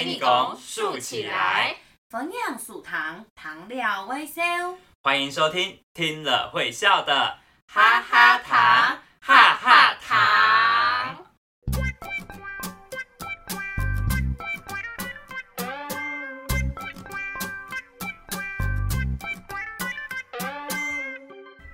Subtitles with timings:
[0.00, 1.76] 给你拱竖起来，
[2.08, 4.42] 冯样素糖，糖料微笑。
[5.02, 7.36] 欢迎收听，听了会笑的
[7.66, 8.99] 哈哈糖，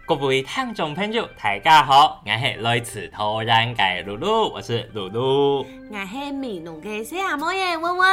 [0.06, 5.66] 各位听众朋友，大家好，我是来自突然界露露，我是露露。
[5.90, 8.08] 我是米农嘅小阿妹耶，温温。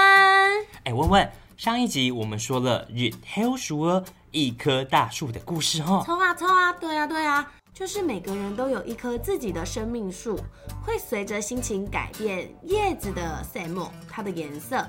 [0.85, 6.01] 哎，温温，上一集我们说了日黑树儿一棵大树的故事哦。
[6.03, 10.35] 错啊错啊，对啊对啊，就是每个人都有一棵自己的生命树，
[10.83, 14.83] 会随着心情改变叶子的色目，它的颜色。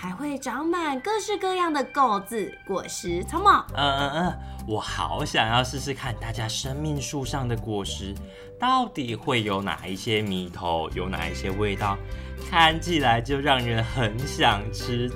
[0.00, 3.66] 还会长满各式各样的果子、果实、草帽。
[3.74, 8.14] 嗯嗯嗯，我好想要试试看，大家生命树上的果实
[8.60, 11.98] 到底会有哪一些谜头，有哪一些味道，
[12.48, 15.10] 看起来就让人很想吃。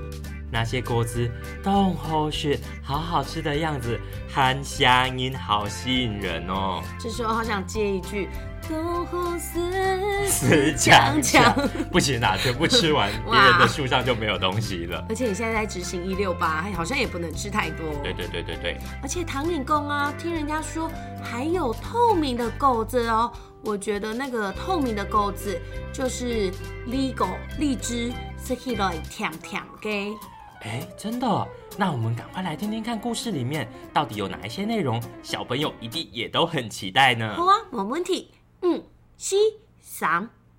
[0.53, 1.28] 那些果子
[1.62, 6.83] 冻后雪，好好吃的样子，含香音好吸引人哦。
[7.00, 8.28] 这时候好想接一句。
[8.69, 11.53] 东红四四强强，
[11.91, 15.05] 不行啦，全部吃完，别人的树上就没有东西了。
[15.09, 17.84] 而且你现在在执行一六八，好像也不能吃太多。
[18.05, 18.78] 对对对对对。
[19.03, 20.89] 而且唐颖宫啊，听人家说
[21.20, 23.33] 还有透明的钩子哦。
[23.64, 25.61] 我觉得那个透明的钩子
[25.92, 26.53] 就是
[26.87, 28.12] l e g a l 荔枝，
[28.44, 28.77] 是可以
[29.11, 30.16] 甜甜的。
[30.65, 31.49] 哎，真的？
[31.77, 37.35] 那我们赶快来听听看故事里面到底有哪一些内容，小朋友一定也都很期待呢。
[37.35, 38.31] 好啊，没问题。
[38.61, 38.83] 嗯、
[39.17, 39.37] 四、
[39.81, 40.11] 三、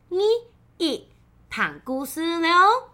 [0.09, 0.17] 二、
[0.77, 1.07] 一，
[1.49, 2.92] 谈故事了。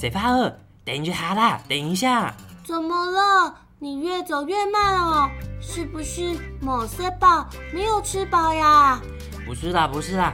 [0.00, 0.50] 谁发二？
[0.82, 2.34] 等一下啦，等一下。
[2.64, 3.54] 怎么了？
[3.78, 5.28] 你越走越慢哦，
[5.60, 8.98] 是不是某些宝没有吃饱呀？
[9.44, 10.32] 不是啦，不是啦，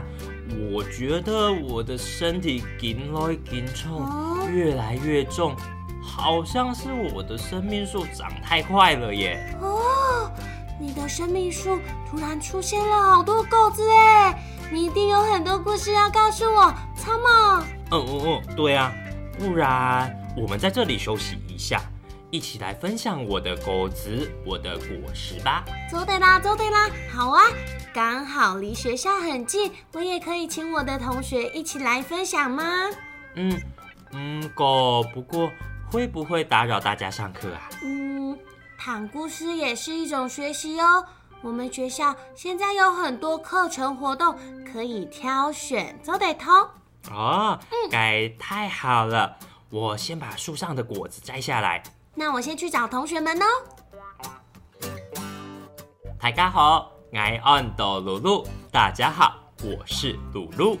[0.71, 4.07] 我觉得我的身体紧来紧重，
[4.49, 5.53] 越来越重，
[6.01, 9.53] 好像是我的生命树长太快了耶。
[9.61, 10.31] 哦，
[10.79, 11.77] 你的生命树
[12.09, 14.41] 突然出现了好多狗子哎，
[14.71, 17.65] 你一定有很多故事要告诉我，超吗？
[17.91, 18.93] 嗯嗯嗯，对啊。
[19.37, 21.81] 不然，我们在这里休息一下，
[22.31, 25.63] 一起来分享我的果子、我的果实吧。
[25.91, 27.43] 走对啦，走对啦，好啊，
[27.93, 32.63] 刚好离学校很近，我也可以请我的同学一起来分享吗？
[33.35, 33.61] 嗯
[34.11, 35.51] 嗯，狗，不过
[35.91, 37.69] 会不会打扰大家上课啊？
[37.83, 38.37] 嗯，
[38.77, 41.05] 躺故事也是一种学习哦。
[41.43, 44.35] 我们学校现在有很多课程活动
[44.73, 46.51] 可以挑选，走得通。
[47.11, 47.59] 哦，
[47.89, 49.37] 该太好了！
[49.69, 51.83] 我先把树上的果子摘下来。
[52.15, 53.45] 那我先去找同学们哦。
[56.19, 58.47] 大家好，我安豆露露。
[58.71, 60.77] 大家好，我是露露。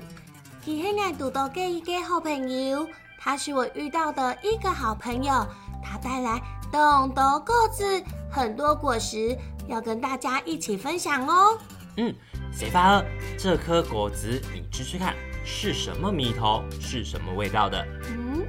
[0.63, 2.87] 今天爱读的给一个好朋友，
[3.19, 5.45] 他是我遇到的一个好朋友。
[5.83, 11.57] 他带来懂得果子，很多果实要跟大家一起分享哦。
[11.97, 12.13] 嗯，
[12.51, 13.05] 谁发了
[13.37, 14.41] 这颗果子？
[14.53, 15.15] 你吃吃看。
[15.49, 16.61] 是什么米头？
[16.79, 17.83] 是什么味道的？
[18.09, 18.45] 嗯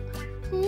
[0.53, 0.63] 嗯，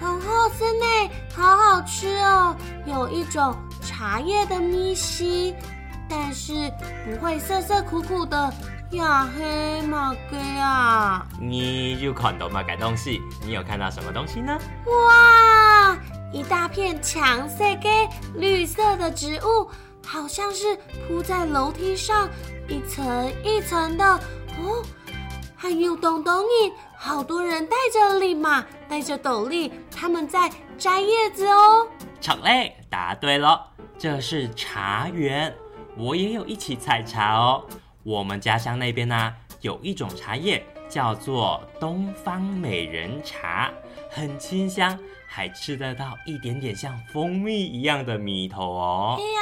[0.00, 2.56] 很好吃呢，好好吃哦！
[2.86, 5.54] 有一种茶叶的咪西，
[6.08, 6.72] 但是
[7.04, 8.50] 不会涩涩苦苦的
[8.92, 11.26] 呀黑马哥啊！
[11.40, 12.62] 你有看到吗？
[12.62, 13.20] 个东西？
[13.44, 14.56] 你有看到什么东西呢？
[14.86, 15.98] 哇，
[16.32, 17.88] 一大片强色给
[18.36, 19.68] 绿色的植物，
[20.06, 22.28] 好像是铺在楼梯上
[22.68, 24.82] 一层一层的哦。
[25.58, 31.88] 还有东东印，好多人戴着笠马，戴着斗笠，他们在摘叶子哦。
[32.20, 33.66] 巧嘞，答对了，
[33.98, 35.54] 这是茶园，
[35.96, 37.64] 我也有一起采茶哦。
[38.02, 43.72] 我们家乡那边呢，有一种茶叶叫做东方美人茶，
[44.10, 49.14] 很清香，还吃得到一点点像蜂蜜一样的蜜头哦。
[49.16, 49.40] 对呀，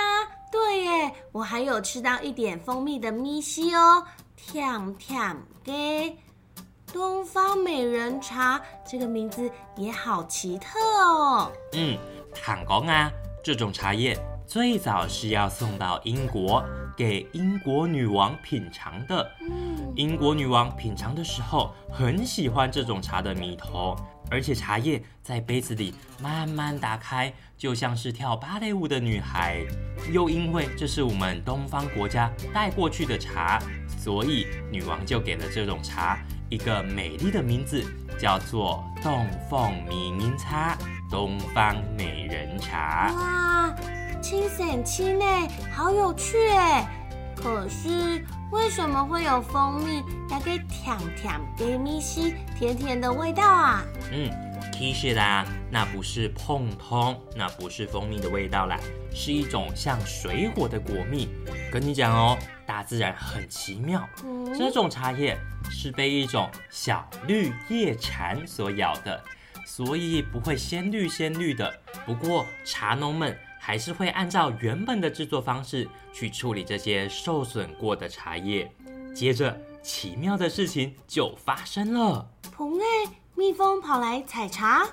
[0.53, 4.07] 对耶，我还有吃到一点蜂蜜的蜜西哦。
[4.37, 6.17] 甜甜的
[6.93, 11.51] 东方美人茶，这个名字也好奇特哦。
[11.73, 11.99] 嗯，
[12.35, 13.11] 坦公啊，
[13.43, 14.17] 这种茶叶
[14.47, 16.63] 最早是要送到英国
[16.97, 19.31] 给英国女王品尝的。
[19.41, 23.97] 嗯，英国女王品尝的时候很喜欢这种茶的米头，
[24.31, 29.61] 而且茶叶在杯子里慢慢打开，就像是跳芭蕾舞的女孩。
[30.13, 33.59] 又因为这是我们东方国家带过去的茶，
[33.99, 36.19] 所以女王就给了这种茶
[36.51, 37.83] 一个美丽的名字，
[38.19, 40.77] 叫做“东凤迷音茶”——
[41.11, 43.13] 东方美人茶。
[43.15, 43.75] 哇，
[44.21, 45.25] 清神清呢，
[45.73, 46.87] 好有趣哎！
[47.37, 53.83] 可是为什么会有蜂蜜要给甜甜给米西甜甜的味道啊？
[54.13, 54.31] 嗯，
[54.77, 58.77] 其实啦，那不是碰通，那不是蜂蜜的味道啦，
[59.15, 61.29] 是一种像水果的果蜜。
[61.71, 62.37] 跟你讲哦，
[62.67, 65.39] 大自然很奇妙，嗯这种茶叶
[65.71, 69.23] 是被一种小绿叶蝉所咬的，
[69.65, 71.73] 所以不会鲜绿鲜绿的。
[72.05, 78.71] 不过茶农们还是会按照原本的制作方式去处理这些受损过的茶叶。
[79.15, 82.29] 接着，奇妙的事情就发生了。
[82.51, 82.85] 棚内
[83.37, 84.87] 蜜蜂跑来采茶，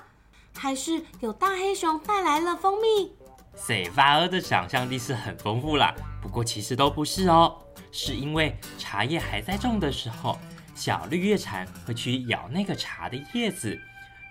[0.52, 3.12] 还是有大黑熊带来了蜂蜜？
[3.54, 7.56] 塞法尔的想象力是很丰富啦，不过其实都不是哦，
[7.92, 10.40] 是因为茶叶还在种的时候，
[10.74, 13.78] 小绿叶蝉会去咬那个茶的叶子，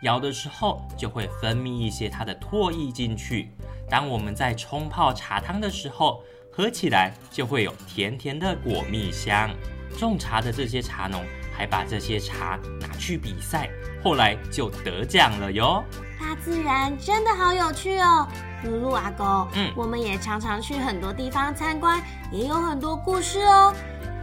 [0.01, 3.49] 咬的时候就会分泌一些它的唾液进去。
[3.89, 6.21] 当我们在冲泡茶汤的时候，
[6.51, 9.49] 喝起来就会有甜甜的果蜜香。
[9.97, 13.69] 种茶的这些茶农还把这些茶拿去比赛，
[14.03, 15.83] 后来就得奖了哟。
[16.19, 18.27] 大自然真的好有趣哦！
[18.63, 22.01] 露露阿公，嗯我们也常常去很多地方参观，
[22.31, 23.74] 也有很多故事哦。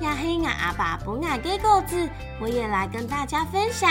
[0.00, 2.08] 亚黑俺阿爸不爱给狗子，
[2.40, 3.90] 我也来跟大家分享。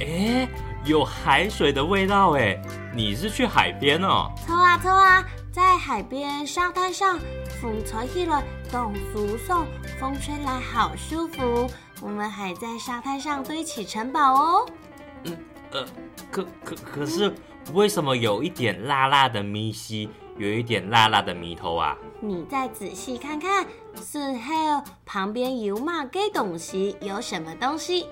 [0.00, 0.48] 哎，
[0.84, 2.58] 有海水的味道哎！
[2.94, 4.32] 你是去海边哦？
[4.46, 5.22] 抽啊抽啊，
[5.52, 7.18] 在海边沙滩上，
[7.60, 8.42] 风吹起了
[8.76, 9.66] 董叔送，
[9.98, 11.66] 风吹来好舒服。
[12.02, 14.66] 我们还在沙滩上堆起城堡哦。
[15.24, 15.34] 嗯
[15.70, 15.86] 呃，
[16.30, 17.34] 可可可是，
[17.72, 21.96] 为什么有一点辣辣的咪西，有一点辣辣的咪头啊？
[22.20, 23.66] 你再仔细看看，
[24.04, 28.06] 是还有旁边有嘛给东西，有什么东西？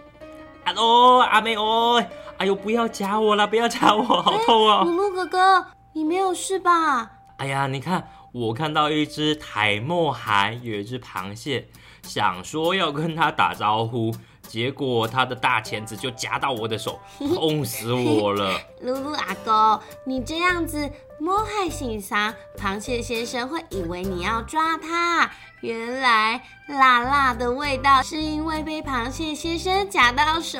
[0.65, 2.03] 啊哦，阿妹哦，
[2.39, 4.85] 哎呦，不要夹我了，不要夹我，好痛露哦！
[4.85, 7.11] 露哥哥，你没有事吧？
[7.37, 11.69] 哎呀，你看，我看到一只台墨海，有一只螃蟹，
[12.03, 14.13] 想说要跟它打招呼，
[14.49, 18.61] 结果他的大钳子就夹到我的手， 痛死我了。
[18.81, 25.31] 露露阿公，你这样子摸害欣赏，螃蟹先生会以为你要抓它。
[25.61, 30.59] 原来辣辣的味道是因为被螃蟹先生夹到手，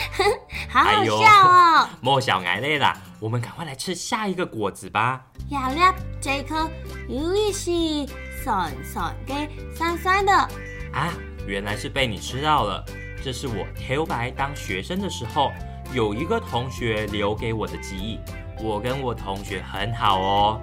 [0.68, 1.10] 好好笑
[1.48, 1.88] 哦！
[2.02, 5.24] 莫小挨累啦，我们赶快来吃下一个果子吧。
[5.48, 6.70] 要了这颗
[7.08, 7.70] 有一是
[8.44, 9.34] 酸酸的、
[9.74, 10.32] 酸酸的，
[10.92, 11.14] 啊，
[11.46, 12.84] 原来是被你吃到了。
[13.26, 15.50] 这是我黑白当学生的时候，
[15.92, 18.20] 有一个同学留给我的记忆。
[18.62, 20.60] 我跟我同学很好哦，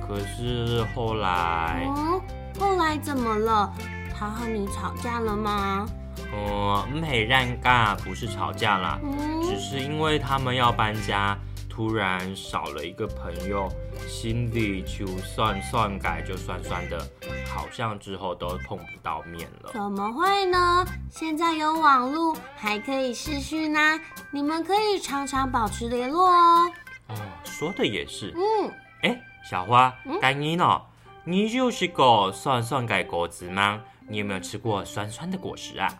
[0.00, 2.18] 可是后来，嗯，
[2.58, 3.70] 后来怎么了？
[4.18, 5.86] 他和你吵架了吗？
[6.32, 8.98] 嗯，没让尬，不是吵架啦，
[9.42, 11.36] 只嗯，是因为他们要搬家，
[11.76, 13.70] 突然少了一个朋友，
[14.08, 16.98] 心里就算算改就算算的，
[17.46, 19.72] 好像之后都碰不到面了。
[19.74, 20.86] 怎么会呢？
[21.10, 26.72] 现在有网络，还可以视讯呢、你们可以常常保持联络哦。
[27.08, 27.14] 哦，
[27.44, 28.32] 说的也是。
[28.34, 30.80] 嗯，哎，小花嗯，该你呢？
[31.24, 33.82] 你就是个酸酸改果子吗？
[34.08, 35.92] 你有没有吃过酸酸的果实啊？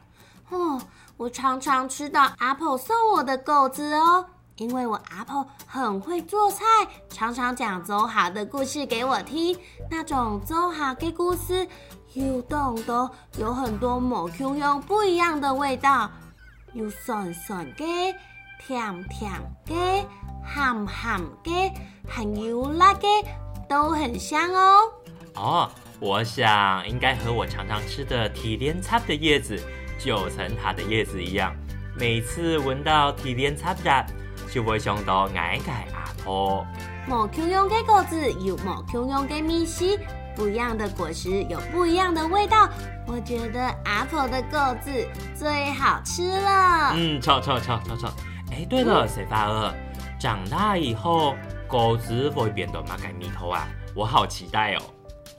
[0.49, 0.81] 哦，
[1.19, 4.25] 我常常吃到阿婆送我的果子哦，
[4.57, 6.65] 因为我阿婆很会做菜，
[7.11, 9.57] 常常讲周好的故事给我听。
[9.91, 11.69] 那种周好的故事，
[12.15, 16.11] 又动的有很多某 Q 用不一样的味道，
[16.73, 17.85] 有酸酸的、
[18.59, 19.31] 甜甜
[19.67, 19.75] 的、
[20.47, 21.73] 鹹鹹的，
[22.09, 23.07] 还有辣的，
[23.69, 24.79] 都很香哦。
[25.35, 25.71] 哦，
[26.01, 29.61] 我想应该和我常常吃的提莲菜的叶子，
[29.99, 31.55] 九层塔的叶子一样。
[31.99, 34.07] 每次闻到提莲菜的，
[34.57, 36.67] 就会想到矮改阿婆。
[37.07, 39.99] 某 Q 用的果子有某 Q 用的米西，
[40.35, 42.67] 不一样的果实有不一样的味道。
[43.07, 44.91] 我觉得阿婆的果子
[45.35, 46.95] 最好吃了。
[46.95, 48.11] 嗯，错错错错错。
[48.51, 49.75] 哎，对了，水发儿，
[50.19, 51.35] 长大以后
[51.69, 53.69] 果子会变得马改米头啊？
[53.95, 54.83] 我好期待哦。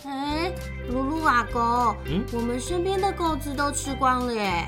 [0.05, 0.53] 哎，
[0.89, 1.61] 露露阿公，
[2.05, 4.63] 嗯我们身边的果子都吃光了耶。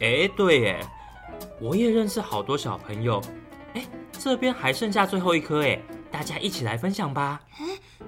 [0.00, 0.86] 哎，对耶，
[1.60, 3.22] 我也认识好多小朋友。
[3.74, 7.40] 哎，这边还剩下最后一颗哎，大家一起来分享吧。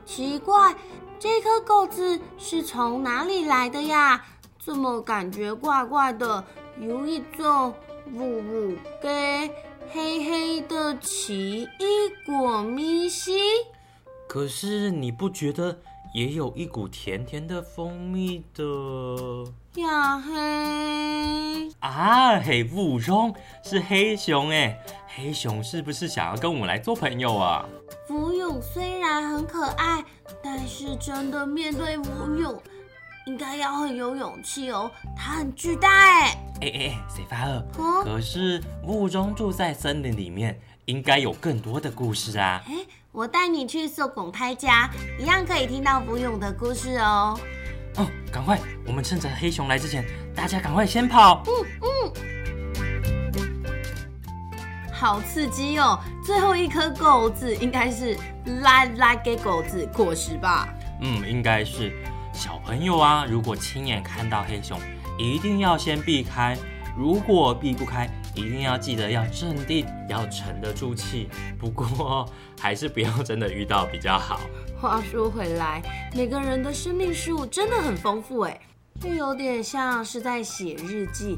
[0.05, 0.75] 奇怪，
[1.19, 4.25] 这颗狗子是从哪里来的呀？
[4.59, 6.45] 怎么感觉怪怪的？
[6.81, 7.73] 有一种
[8.13, 9.51] 呜呜给
[9.91, 13.39] 黑黑的奇异果咪西。
[14.27, 15.79] 可是你不觉得
[16.15, 18.65] 也有一股甜甜的蜂蜜的？
[19.77, 21.71] 呀嘿！
[21.81, 24.79] 啊，黑雾中是黑熊哎，
[25.17, 27.65] 黑熊是不是想要跟我们来做朋友啊？
[28.07, 30.05] 福勇虽然很可爱，
[30.43, 32.61] 但是真的面对福勇，
[33.27, 34.91] 应该要很有勇气哦。
[35.17, 36.37] 它很巨大哎！
[36.63, 37.63] 哎哎，谁发二？
[38.03, 42.61] 可是雾中住在森林里面，应该有更多的故事啊！
[42.67, 42.75] 哎，
[43.13, 44.91] 我带你去色拱太家，
[45.21, 47.39] 一样可以听到福勇的故事哦。
[47.99, 48.59] 哦，赶快！
[48.85, 50.05] 我们趁着黑熊来之前，
[50.35, 51.45] 大家赶快先跑。
[51.47, 51.53] 嗯
[51.83, 52.34] 嗯，
[54.95, 55.99] 好刺激哦！
[56.25, 58.17] 最后一颗狗子应该是
[58.63, 60.69] 来来给狗子果实吧？
[61.03, 61.93] 嗯，应该是。
[62.33, 64.81] 小朋友啊，如果亲眼看到黑熊，
[65.19, 66.57] 一定要先避开。
[66.97, 71.29] 如果避不开，一定要记得要镇定，要沉得住气。
[71.59, 72.25] 不过
[72.61, 74.41] 还是不要真的遇到比较好。
[74.81, 75.83] 话说回来，
[76.15, 78.61] 每个人的生命树真的很丰富哎，
[79.01, 81.37] 就有点像是在写日记，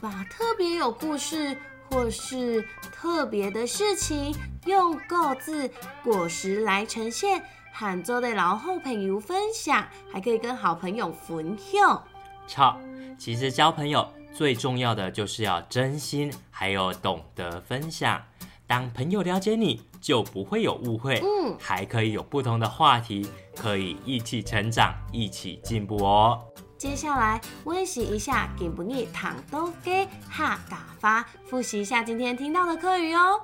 [0.00, 1.56] 把特别有故事
[1.90, 4.34] 或是特别的事情
[4.66, 5.70] 用构字
[6.02, 7.42] 果实来呈现，
[7.72, 12.02] 和做的老后朋友分享，还可以跟好朋友分享。
[12.46, 12.78] 操，
[13.18, 14.06] 其实交朋友。
[14.30, 18.22] 最重要的就是要真心，还有懂得分享。
[18.68, 26.40] 当朋友了解你，就不会有误会，嗯，还可以有不同的话题，可以一起成长，一起进步哦。
[26.78, 33.40] 接下来温习一下，给不腻糖都给哈打发，复习一下今天听到的课语哦。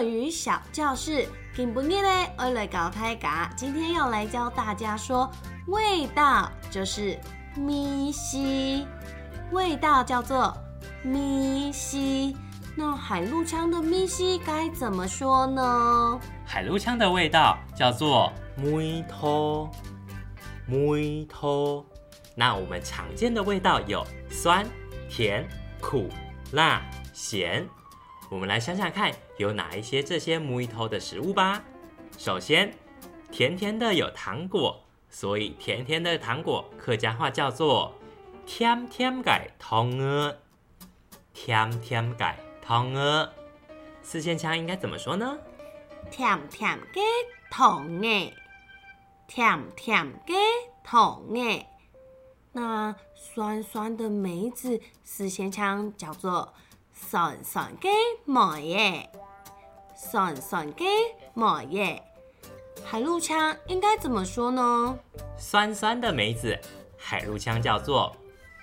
[0.00, 2.30] 语小教室，听不腻嘞！
[2.38, 5.28] 我来搞太嘎，今天要来教大家说
[5.66, 7.18] 味道，就是
[7.58, 8.86] 咪西，
[9.50, 10.56] 味道叫做
[11.02, 12.36] 咪西。
[12.76, 16.20] 那海陆腔的咪西该怎么说呢？
[16.46, 19.68] 海陆腔的味道叫做咪托，
[20.66, 21.84] 咪托。
[22.36, 24.64] 那我们常见的味道有酸、
[25.10, 25.44] 甜、
[25.80, 26.08] 苦、
[26.52, 26.80] 辣、
[27.12, 27.66] 咸。
[28.30, 31.60] 我们来想想看，有哪一些这些咪头的食物吧。
[32.16, 32.72] 首先，
[33.32, 37.94] 甜甜的有糖果，所以甜甜的糖果客家话叫做
[38.46, 40.36] “甜甜盖糖鹅”。
[41.34, 43.32] 甜甜盖糖鹅，
[44.02, 45.38] 四线腔应该怎么说呢？
[46.10, 47.00] 甜甜的
[47.50, 48.32] 糖鹅，
[49.26, 50.34] 甜甜的
[50.82, 51.64] 糖鹅。
[52.52, 56.54] 那酸酸的梅子，四线腔叫做。
[57.00, 57.88] 酸酸的
[58.24, 59.08] 梅耶，
[59.94, 60.84] 酸酸的
[61.32, 62.02] 梅耶，
[62.84, 64.98] 海陆腔应该怎么说呢？
[65.36, 66.58] 酸酸的梅子，
[66.96, 68.16] 海陆腔叫做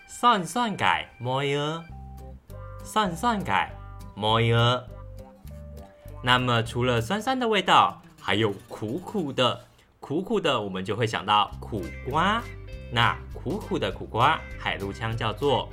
[0.07, 1.57] 酸酸改毛耶，
[2.83, 3.71] 酸酸改
[4.15, 4.55] 毛耶。
[6.23, 9.65] 那么除了酸酸的味道，还有苦苦的，
[9.99, 12.41] 苦苦的，我们就会想到苦瓜。
[12.91, 15.69] 那苦苦的苦瓜，海陆腔叫做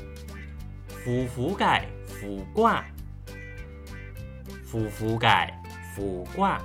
[0.88, 1.86] 腐腐改。
[2.22, 2.84] 腐瓜，
[4.64, 5.60] 腐腐改，
[5.92, 6.60] 腐瓜。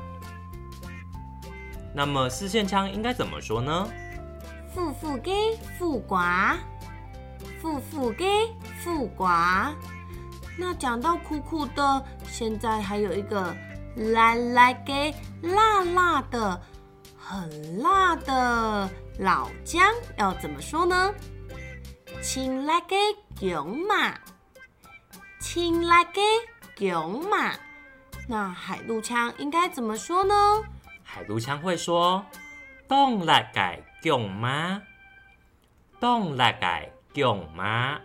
[1.97, 3.89] 那么四线腔应该怎么说呢？
[4.71, 5.31] 腐腐给
[5.79, 6.55] 腐瓜，
[7.59, 8.23] 腐腐给
[8.83, 9.73] 腐瓜。
[10.59, 13.51] 那讲到苦苦的，现在还有一个
[13.95, 15.11] 辣辣给
[15.41, 16.61] 辣辣的，
[17.17, 18.87] 很辣的
[19.17, 21.11] 老姜，要怎么说呢？
[22.21, 22.95] 青辣给
[23.35, 24.13] 姜嘛。
[25.39, 26.21] 青辣的
[26.75, 27.55] 姜嘛，
[28.27, 30.35] 那海陆腔应该怎么说呢？
[31.09, 32.23] 海陆腔会说
[32.85, 34.83] 冻辣的姜嘛，
[36.01, 37.97] 冻辣的姜嘛。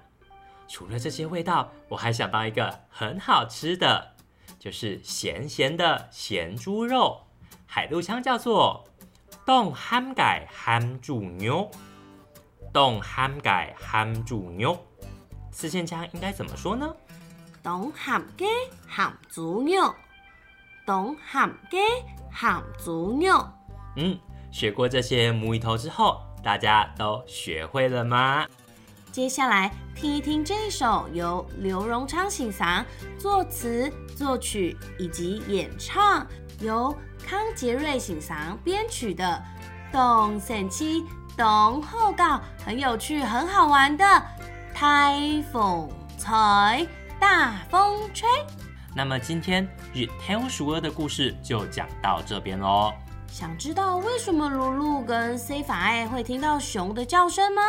[0.68, 4.14] 除了这些味道，我还想到一个很好吃的，
[4.56, 7.26] 就是咸咸的咸猪肉。
[7.66, 8.84] 海陆腔叫做
[9.44, 11.68] 冻憨改憨猪牛，
[12.72, 14.80] 冻憨改憨猪牛。
[15.50, 16.94] 四线腔应该怎么说呢？
[17.62, 18.46] 东咸嘅
[18.88, 19.94] 咸猪肉，
[20.92, 21.78] 东咸嘅
[22.38, 23.48] 咸猪肉。
[23.96, 24.18] 嗯，
[24.50, 28.46] 学过这些母语头之后，大家都学会了吗？
[29.10, 32.84] 接下来听一听这首由刘荣昌先生
[33.18, 36.26] 作词、作曲以及演唱，
[36.60, 36.94] 由
[37.26, 39.42] 康杰瑞先生编曲的
[39.90, 41.06] 东神七
[41.38, 44.04] 东后告，很有趣、很好玩的
[44.74, 46.86] 台风吹，
[47.18, 48.28] 大风吹。
[48.94, 52.92] 那么今天日天鼠二的故事就讲到这边喽。
[53.26, 57.62] 想知道为什么露露跟 C 法爱会听到熊的叫声吗？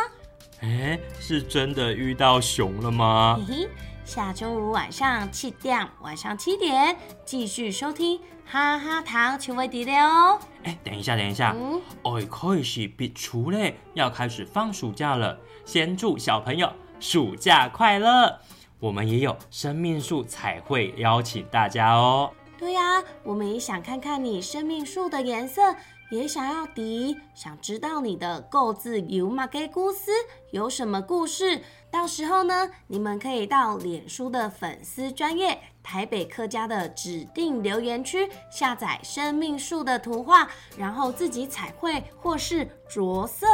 [0.60, 3.40] 哎，是真的遇到熊了吗？
[3.48, 3.68] 嘿嘿，
[4.04, 10.38] 下周五晚上七点，晚上七点继续收听哈哈糖趣味迪的哦。
[10.64, 18.38] 哎，等一下，等一下，嗯，哦，可以是别除嘞，要开始放暑假了，先祝小朋友暑假快乐。
[18.84, 22.30] 我们也有生命树彩绘邀请大家哦。
[22.58, 25.74] 对呀、我们也想看看你生命树的颜色，
[26.10, 30.10] 也想要迪，想知道你的购字有马给故事
[30.50, 31.62] 有什么故事。
[31.90, 43.46] 到时候呢，你们可以到脸书的粉丝专业台北客家的指定留言区下载生命树的图画，然后自己彩绘或是着色。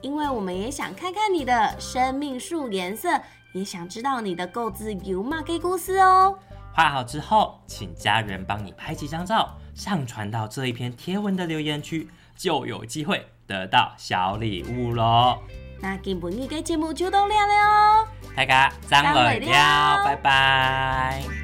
[0.00, 3.08] 因为我们也想看看你的生命树颜色，
[3.52, 6.38] 也想知道你的购字有马给故事哦。
[6.72, 15.38] 画好之后，请家人帮你拍几张照，上传到这一篇贴文的留言区，就有机会得到小礼物喽。
[15.80, 18.06] 那今本日的节目就到这了哦。
[18.36, 21.43] 大家张张磊磊了，了拜拜。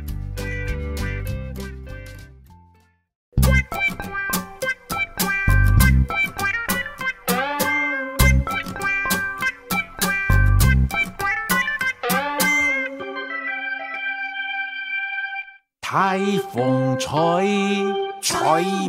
[15.93, 16.21] 台
[16.55, 17.83] 風吹，
[18.23, 18.39] 吹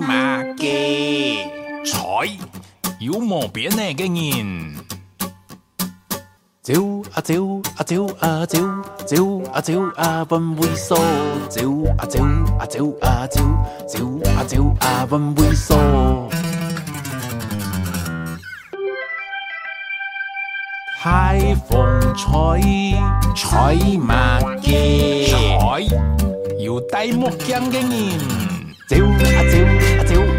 [0.01, 1.47] 馬嘅，
[1.83, 2.37] 吹
[2.99, 4.75] 有毛病呢嘅人。
[6.61, 8.59] 走啊走啊走啊走，
[9.07, 12.21] 走啊走啊揾猥瑣，走啊走
[12.59, 13.41] 啊走啊走，
[13.87, 15.39] 走啊走啊揾猥
[15.69, 16.29] 瑣。
[21.01, 22.93] 台風吹，
[23.33, 26.20] 吹馬嘅，吹。
[26.91, 27.29] Tại một
[28.89, 28.97] 走
[29.35, 29.57] 啊走
[29.97, 30.30] 啊走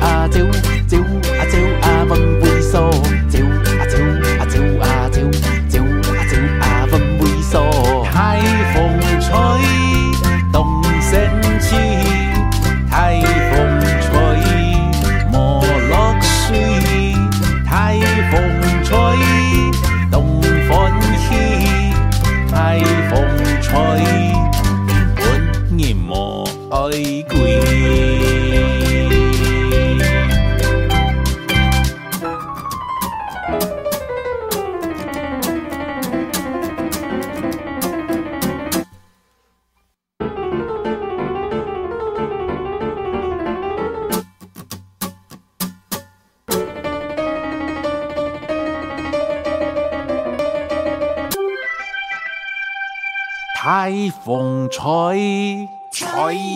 [53.75, 53.91] 台
[54.23, 56.05] 風吹，吹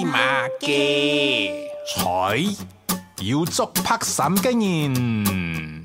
[0.05, 1.50] 馬嘅，
[1.88, 2.55] 吹
[3.26, 5.83] 要捉拍散嘅人。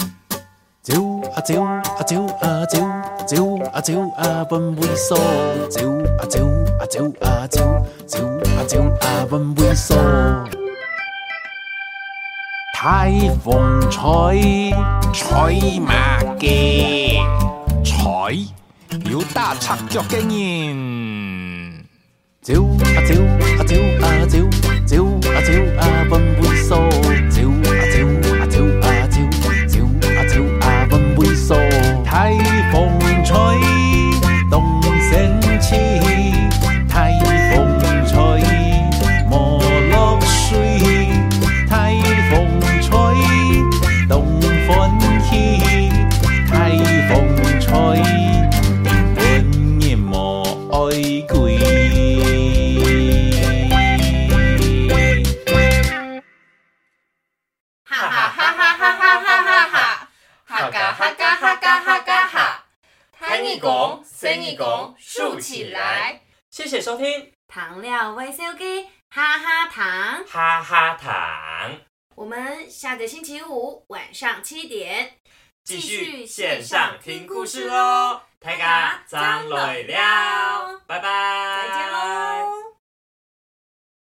[0.81, 0.93] 走
[1.33, 2.79] 啊走啊走啊走，
[3.25, 5.89] 走啊走啊揾猥瑣，走
[6.19, 6.45] 啊走
[6.81, 10.49] 啊走啊走，走啊走啊揾猥瑣。
[12.75, 13.09] 台
[13.45, 14.73] 風吹，
[15.13, 17.23] 吹馬嘅，
[17.85, 18.47] 吹
[19.09, 21.20] 要打赤腳嘅人。
[22.43, 24.39] 找啊找啊找啊找，
[24.87, 26.89] 找啊找啊揾杯烧
[27.29, 27.37] 酒
[65.41, 66.21] 起来。
[66.51, 71.79] 谢谢收听，糖料微笑给哈哈糖，哈哈糖，
[72.15, 75.13] 我们下个星期五晚上七点
[75.63, 78.21] 继续线上听故事喽。
[78.39, 82.70] 大家张磊了，拜拜，再见喽。